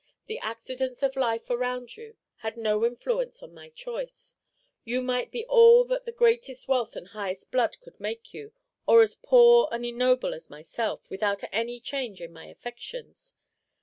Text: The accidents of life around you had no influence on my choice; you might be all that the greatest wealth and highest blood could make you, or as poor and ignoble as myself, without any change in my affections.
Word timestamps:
The 0.25 0.39
accidents 0.39 1.03
of 1.03 1.15
life 1.15 1.47
around 1.51 1.95
you 1.95 2.17
had 2.37 2.57
no 2.57 2.83
influence 2.83 3.43
on 3.43 3.53
my 3.53 3.69
choice; 3.69 4.33
you 4.83 5.03
might 5.03 5.29
be 5.29 5.45
all 5.45 5.83
that 5.85 6.05
the 6.05 6.11
greatest 6.11 6.67
wealth 6.67 6.95
and 6.95 7.09
highest 7.09 7.51
blood 7.51 7.79
could 7.81 7.99
make 7.99 8.33
you, 8.33 8.51
or 8.87 9.03
as 9.03 9.13
poor 9.13 9.69
and 9.71 9.85
ignoble 9.85 10.33
as 10.33 10.49
myself, 10.49 11.07
without 11.11 11.43
any 11.51 11.79
change 11.79 12.19
in 12.19 12.33
my 12.33 12.47
affections. 12.47 13.35